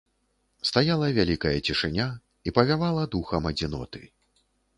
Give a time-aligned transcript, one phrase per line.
[0.69, 2.07] Стаяла вялікая цішыня,
[2.49, 4.01] і павявала духам адзіноты.